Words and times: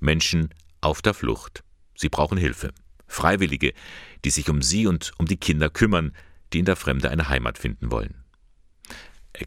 Menschen 0.00 0.50
auf 0.80 1.02
der 1.02 1.14
Flucht. 1.14 1.62
Sie 1.94 2.08
brauchen 2.08 2.38
Hilfe. 2.38 2.72
Freiwillige, 3.06 3.72
die 4.24 4.30
sich 4.30 4.48
um 4.48 4.62
sie 4.62 4.86
und 4.86 5.12
um 5.18 5.26
die 5.26 5.36
Kinder 5.36 5.68
kümmern, 5.68 6.12
die 6.52 6.60
in 6.60 6.64
der 6.64 6.76
Fremde 6.76 7.10
eine 7.10 7.28
Heimat 7.28 7.58
finden 7.58 7.90
wollen. 7.90 8.14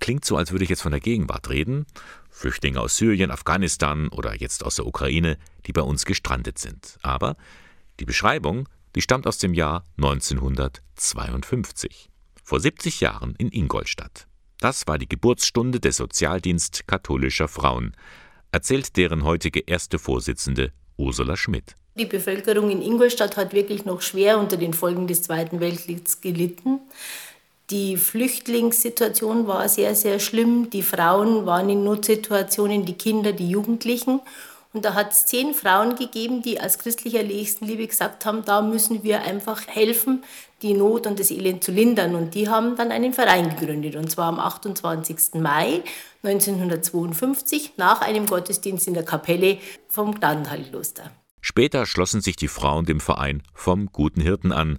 Klingt 0.00 0.24
so, 0.24 0.36
als 0.36 0.52
würde 0.52 0.64
ich 0.64 0.70
jetzt 0.70 0.82
von 0.82 0.92
der 0.92 1.00
Gegenwart 1.00 1.50
reden. 1.50 1.86
Flüchtlinge 2.30 2.80
aus 2.80 2.96
Syrien, 2.96 3.30
Afghanistan 3.30 4.08
oder 4.08 4.36
jetzt 4.36 4.64
aus 4.64 4.76
der 4.76 4.86
Ukraine, 4.86 5.38
die 5.66 5.72
bei 5.72 5.82
uns 5.82 6.04
gestrandet 6.04 6.58
sind. 6.58 6.98
Aber 7.02 7.36
die 8.00 8.04
Beschreibung, 8.04 8.68
die 8.94 9.02
stammt 9.02 9.26
aus 9.26 9.38
dem 9.38 9.54
Jahr 9.54 9.84
1952, 9.96 12.10
vor 12.42 12.60
70 12.60 13.00
Jahren 13.00 13.34
in 13.36 13.50
Ingolstadt. 13.50 14.26
Das 14.60 14.86
war 14.86 14.98
die 14.98 15.08
Geburtsstunde 15.08 15.80
des 15.80 15.96
Sozialdienst 15.96 16.86
katholischer 16.86 17.48
Frauen, 17.48 17.96
erzählt 18.52 18.96
deren 18.96 19.24
heutige 19.24 19.60
erste 19.60 19.98
Vorsitzende 19.98 20.72
Ursula 20.96 21.36
Schmidt. 21.36 21.74
Die 21.96 22.06
Bevölkerung 22.06 22.70
in 22.70 22.80
Ingolstadt 22.80 23.36
hat 23.36 23.52
wirklich 23.52 23.84
noch 23.84 24.02
schwer 24.02 24.38
unter 24.38 24.56
den 24.56 24.72
Folgen 24.72 25.06
des 25.06 25.22
Zweiten 25.22 25.60
Weltkriegs 25.60 26.20
gelitten. 26.20 26.80
Die 27.70 27.96
Flüchtlingssituation 27.96 29.46
war 29.46 29.68
sehr, 29.68 29.94
sehr 29.94 30.20
schlimm. 30.20 30.70
Die 30.70 30.82
Frauen 30.82 31.44
waren 31.44 31.68
in 31.68 31.84
Notsituationen, 31.84 32.86
die 32.86 32.94
Kinder, 32.94 33.32
die 33.32 33.50
Jugendlichen. 33.50 34.20
Und 34.78 34.84
da 34.84 34.94
hat 34.94 35.10
es 35.10 35.26
zehn 35.26 35.54
Frauen 35.54 35.96
gegeben, 35.96 36.40
die 36.40 36.60
als 36.60 36.78
christlicher 36.78 37.24
Nächstenliebe 37.24 37.88
gesagt 37.88 38.24
haben, 38.24 38.44
da 38.44 38.62
müssen 38.62 39.02
wir 39.02 39.22
einfach 39.22 39.66
helfen, 39.66 40.22
die 40.62 40.72
Not 40.72 41.04
und 41.08 41.18
das 41.18 41.32
Elend 41.32 41.64
zu 41.64 41.72
lindern. 41.72 42.14
Und 42.14 42.36
die 42.36 42.48
haben 42.48 42.76
dann 42.76 42.92
einen 42.92 43.12
Verein 43.12 43.56
gegründet, 43.56 43.96
und 43.96 44.08
zwar 44.08 44.26
am 44.26 44.38
28. 44.38 45.34
Mai 45.34 45.82
1952 46.22 47.72
nach 47.76 48.02
einem 48.02 48.26
Gottesdienst 48.26 48.86
in 48.86 48.94
der 48.94 49.02
Kapelle 49.02 49.58
vom 49.88 50.14
Gnadentalkloster. 50.14 51.10
Später 51.40 51.84
schlossen 51.84 52.20
sich 52.20 52.36
die 52.36 52.46
Frauen 52.46 52.84
dem 52.84 53.00
Verein 53.00 53.42
vom 53.54 53.86
Guten 53.90 54.20
Hirten 54.20 54.52
an, 54.52 54.78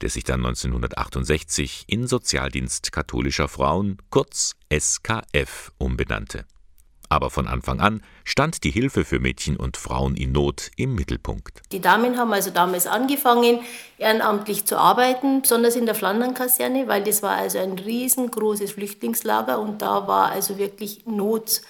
der 0.00 0.10
sich 0.10 0.24
dann 0.24 0.44
1968 0.44 1.84
in 1.86 2.08
Sozialdienst 2.08 2.90
katholischer 2.90 3.46
Frauen, 3.46 3.98
kurz 4.10 4.56
SKF, 4.76 5.70
umbenannte. 5.78 6.46
Aber 7.08 7.30
von 7.30 7.46
Anfang 7.46 7.80
an 7.80 8.02
stand 8.24 8.64
die 8.64 8.70
Hilfe 8.70 9.04
für 9.04 9.18
Mädchen 9.18 9.56
und 9.56 9.76
Frauen 9.76 10.16
in 10.16 10.32
Not 10.32 10.70
im 10.76 10.94
Mittelpunkt. 10.94 11.62
Die 11.72 11.80
Damen 11.80 12.18
haben 12.18 12.32
also 12.32 12.50
damals 12.50 12.86
angefangen, 12.86 13.60
ehrenamtlich 13.98 14.64
zu 14.64 14.78
arbeiten, 14.78 15.42
besonders 15.42 15.76
in 15.76 15.86
der 15.86 15.94
Flandern-Kaserne, 15.94 16.88
weil 16.88 17.04
das 17.04 17.22
war 17.22 17.36
also 17.36 17.58
ein 17.58 17.78
riesengroßes 17.78 18.72
Flüchtlingslager 18.72 19.58
und 19.60 19.82
da 19.82 20.08
war 20.08 20.30
also 20.30 20.58
wirklich 20.58 21.06
Not 21.06 21.62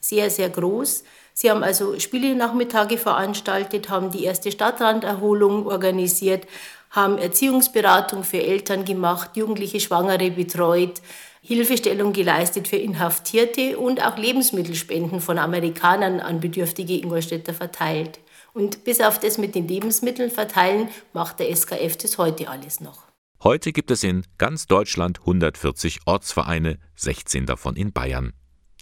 sehr, 0.00 0.30
sehr 0.30 0.50
groß. 0.50 1.04
Sie 1.34 1.50
haben 1.50 1.62
also 1.62 1.98
Spiele-Nachmittage 1.98 2.98
veranstaltet, 2.98 3.88
haben 3.88 4.10
die 4.10 4.24
erste 4.24 4.52
Stadtranderholung 4.52 5.66
organisiert, 5.66 6.46
haben 6.90 7.16
Erziehungsberatung 7.16 8.22
für 8.22 8.42
Eltern 8.42 8.84
gemacht, 8.84 9.30
jugendliche 9.34 9.80
Schwangere 9.80 10.30
betreut, 10.30 11.00
Hilfestellung 11.44 12.12
geleistet 12.12 12.68
für 12.68 12.76
Inhaftierte 12.76 13.76
und 13.76 14.00
auch 14.00 14.16
Lebensmittelspenden 14.16 15.20
von 15.20 15.38
Amerikanern 15.38 16.20
an 16.20 16.38
bedürftige 16.38 16.94
Ingolstädter 16.94 17.52
verteilt. 17.52 18.20
Und 18.54 18.84
bis 18.84 19.00
auf 19.00 19.18
das 19.18 19.38
mit 19.38 19.56
den 19.56 19.66
Lebensmitteln 19.66 20.30
verteilen, 20.30 20.88
macht 21.12 21.40
der 21.40 21.54
SKF 21.54 21.96
das 21.96 22.16
heute 22.16 22.48
alles 22.48 22.80
noch. 22.80 23.08
Heute 23.42 23.72
gibt 23.72 23.90
es 23.90 24.04
in 24.04 24.24
ganz 24.38 24.68
Deutschland 24.68 25.18
140 25.20 26.00
Ortsvereine, 26.06 26.78
16 26.94 27.44
davon 27.44 27.74
in 27.74 27.92
Bayern. 27.92 28.34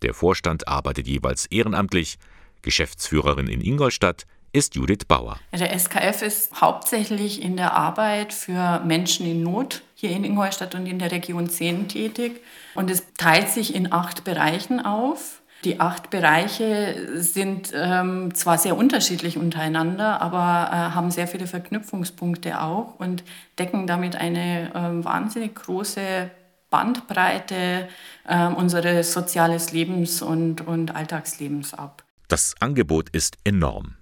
Der 0.02 0.12
Vorstand 0.12 0.68
arbeitet 0.68 1.06
jeweils 1.06 1.46
ehrenamtlich. 1.46 2.18
Geschäftsführerin 2.60 3.46
in 3.46 3.62
Ingolstadt 3.62 4.26
ist 4.52 4.74
Judith 4.74 5.06
Bauer. 5.08 5.38
Der 5.52 5.78
SKF 5.78 6.20
ist 6.20 6.60
hauptsächlich 6.60 7.40
in 7.40 7.56
der 7.56 7.72
Arbeit 7.72 8.34
für 8.34 8.80
Menschen 8.80 9.24
in 9.24 9.42
Not 9.42 9.82
hier 10.00 10.10
in 10.10 10.24
Ingolstadt 10.24 10.74
und 10.74 10.86
in 10.86 10.98
der 10.98 11.12
Region 11.12 11.48
10 11.48 11.88
tätig. 11.88 12.40
Und 12.74 12.90
es 12.90 13.04
teilt 13.18 13.48
sich 13.48 13.74
in 13.74 13.92
acht 13.92 14.24
Bereichen 14.24 14.80
auf. 14.84 15.42
Die 15.64 15.78
acht 15.78 16.08
Bereiche 16.08 17.08
sind 17.16 17.70
ähm, 17.74 18.34
zwar 18.34 18.56
sehr 18.56 18.78
unterschiedlich 18.78 19.36
untereinander, 19.36 20.22
aber 20.22 20.70
äh, 20.72 20.94
haben 20.94 21.10
sehr 21.10 21.28
viele 21.28 21.46
Verknüpfungspunkte 21.46 22.62
auch 22.62 22.98
und 22.98 23.24
decken 23.58 23.86
damit 23.86 24.16
eine 24.16 24.70
äh, 24.70 25.04
wahnsinnig 25.04 25.54
große 25.54 26.30
Bandbreite 26.70 27.88
äh, 28.26 28.46
unseres 28.46 29.12
soziales 29.12 29.72
Lebens 29.72 30.22
und, 30.22 30.66
und 30.66 30.96
Alltagslebens 30.96 31.74
ab. 31.74 32.04
Das 32.28 32.54
Angebot 32.60 33.10
ist 33.10 33.36
enorm. 33.44 33.96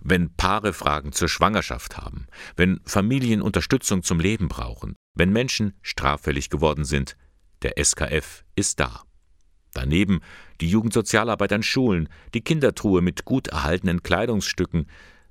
Wenn 0.00 0.34
Paare 0.34 0.72
Fragen 0.72 1.12
zur 1.12 1.28
Schwangerschaft 1.28 1.96
haben, 1.96 2.26
wenn 2.56 2.80
Familien 2.86 3.42
Unterstützung 3.42 4.02
zum 4.02 4.18
Leben 4.18 4.48
brauchen, 4.48 4.96
wenn 5.14 5.32
Menschen 5.32 5.74
straffällig 5.82 6.50
geworden 6.50 6.84
sind, 6.84 7.16
der 7.62 7.82
SKF 7.82 8.44
ist 8.56 8.80
da. 8.80 9.02
Daneben 9.72 10.20
die 10.60 10.68
Jugendsozialarbeit 10.68 11.52
an 11.52 11.62
Schulen, 11.62 12.08
die 12.32 12.42
Kindertruhe 12.42 13.02
mit 13.02 13.24
gut 13.24 13.48
erhaltenen 13.48 14.02
Kleidungsstücken, 14.02 14.86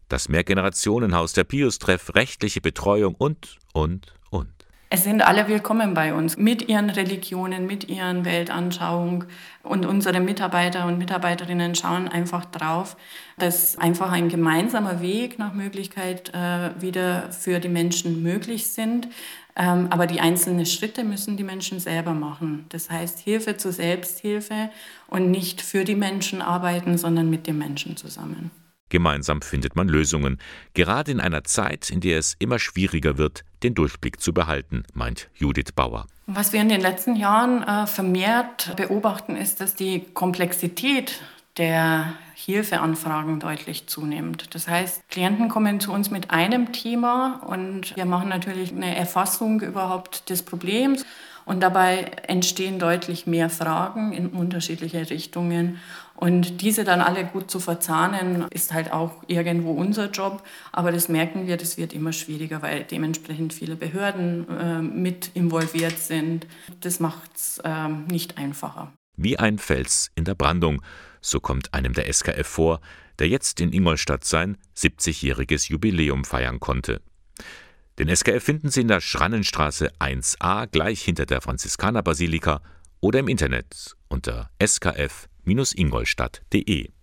das 0.09 0.29
Mehrgenerationenhaus, 0.29 1.33
der 1.33 1.45
Pius-Treff, 1.45 2.15
rechtliche 2.15 2.61
Betreuung 2.61 3.15
und, 3.15 3.57
und, 3.73 4.13
und. 4.29 4.49
Es 4.95 5.05
sind 5.05 5.23
alle 5.23 5.47
willkommen 5.47 5.95
bei 5.95 6.13
uns 6.13 6.37
mit 6.37 6.69
ihren 6.69 6.91
Religionen, 6.91 7.65
mit 7.65 7.89
ihren 7.89 8.25
Weltanschauungen. 8.25 9.25
Und 9.63 9.87
unsere 9.87 10.19
Mitarbeiter 10.19 10.85
und 10.85 10.99
Mitarbeiterinnen 10.99 11.73
schauen 11.73 12.07
einfach 12.07 12.45
drauf, 12.45 12.95
dass 13.39 13.75
einfach 13.75 14.11
ein 14.11 14.29
gemeinsamer 14.29 15.01
Weg 15.01 15.39
nach 15.39 15.55
Möglichkeit 15.55 16.31
äh, 16.35 16.79
wieder 16.79 17.31
für 17.31 17.59
die 17.59 17.69
Menschen 17.69 18.21
möglich 18.21 18.67
sind. 18.67 19.07
Ähm, 19.55 19.87
aber 19.91 20.07
die 20.07 20.19
einzelnen 20.19 20.65
Schritte 20.65 21.03
müssen 21.03 21.37
die 21.37 21.43
Menschen 21.43 21.79
selber 21.79 22.13
machen. 22.13 22.65
Das 22.69 22.89
heißt 22.89 23.19
Hilfe 23.19 23.57
zur 23.57 23.71
Selbsthilfe 23.71 24.69
und 25.07 25.29
nicht 25.29 25.61
für 25.61 25.83
die 25.83 25.95
Menschen 25.95 26.41
arbeiten, 26.41 26.97
sondern 26.97 27.29
mit 27.29 27.45
den 27.45 27.57
Menschen 27.57 27.95
zusammen. 27.95 28.51
Gemeinsam 28.89 29.41
findet 29.41 29.75
man 29.75 29.87
Lösungen, 29.87 30.37
gerade 30.75 31.11
in 31.11 31.19
einer 31.19 31.43
Zeit, 31.43 31.89
in 31.89 31.99
der 31.99 32.19
es 32.19 32.35
immer 32.37 32.59
schwieriger 32.59 33.17
wird, 33.17 33.43
den 33.63 33.73
Durchblick 33.73 34.21
zu 34.21 34.33
behalten, 34.33 34.83
meint 34.93 35.29
Judith 35.33 35.71
Bauer. 35.75 36.05
Was 36.27 36.53
wir 36.53 36.61
in 36.61 36.69
den 36.69 36.81
letzten 36.81 37.15
Jahren 37.15 37.63
äh, 37.63 37.87
vermehrt 37.87 38.75
beobachten, 38.75 39.35
ist, 39.35 39.61
dass 39.61 39.73
die 39.75 40.05
Komplexität 40.13 41.21
der 41.57 42.13
Hilfeanfragen 42.35 43.39
deutlich 43.39 43.87
zunimmt. 43.87 44.55
Das 44.55 44.67
heißt, 44.67 45.07
Klienten 45.09 45.49
kommen 45.49 45.79
zu 45.79 45.91
uns 45.91 46.09
mit 46.09 46.31
einem 46.31 46.71
Thema 46.71 47.41
und 47.45 47.95
wir 47.95 48.05
machen 48.05 48.29
natürlich 48.29 48.71
eine 48.71 48.95
Erfassung 48.95 49.61
überhaupt 49.61 50.29
des 50.29 50.43
Problems 50.43 51.05
und 51.45 51.61
dabei 51.61 52.11
entstehen 52.27 52.79
deutlich 52.79 53.27
mehr 53.27 53.49
Fragen 53.49 54.13
in 54.13 54.29
unterschiedliche 54.29 55.09
Richtungen. 55.09 55.79
Und 56.15 56.61
diese 56.61 56.83
dann 56.83 57.01
alle 57.01 57.25
gut 57.25 57.51
zu 57.51 57.59
verzahnen, 57.59 58.45
ist 58.49 58.71
halt 58.71 58.93
auch 58.93 59.23
irgendwo 59.27 59.71
unser 59.71 60.09
Job. 60.09 60.43
Aber 60.71 60.91
das 60.91 61.09
merken 61.09 61.47
wir, 61.47 61.57
das 61.57 61.77
wird 61.77 61.91
immer 61.91 62.13
schwieriger, 62.13 62.61
weil 62.61 62.83
dementsprechend 62.83 63.53
viele 63.53 63.75
Behörden 63.75 64.47
äh, 64.49 64.81
mit 64.81 65.31
involviert 65.33 65.99
sind. 65.99 66.47
Das 66.79 66.99
macht 66.99 67.35
es 67.35 67.57
äh, 67.63 67.89
nicht 67.89 68.37
einfacher. 68.37 68.93
Wie 69.15 69.37
ein 69.37 69.59
Fels 69.59 70.09
in 70.15 70.25
der 70.25 70.33
Brandung, 70.35 70.81
so 71.21 71.39
kommt 71.39 71.73
einem 71.73 71.93
der 71.93 72.11
SKF 72.11 72.47
vor, 72.47 72.81
der 73.19 73.27
jetzt 73.27 73.61
in 73.61 73.71
Ingolstadt 73.71 74.23
sein 74.23 74.57
70-jähriges 74.75 75.69
Jubiläum 75.69 76.25
feiern 76.25 76.59
konnte. 76.59 76.99
Den 77.99 78.09
SKF 78.13 78.43
finden 78.43 78.69
Sie 78.71 78.81
in 78.81 78.87
der 78.87 79.01
Schrannenstraße 79.01 79.91
1a 79.99 80.65
gleich 80.67 81.03
hinter 81.03 81.27
der 81.27 81.41
Franziskanerbasilika 81.41 82.63
oder 83.01 83.19
im 83.19 83.27
Internet 83.27 83.95
unter 84.07 84.49
skf-ingolstadt.de. 84.59 86.89